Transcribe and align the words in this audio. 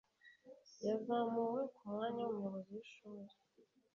yazamuwe 0.85 1.61
ku 1.75 1.81
mwanya 1.91 2.21
w'umuyobozi 2.25 2.69
w'ishuri 2.75 3.33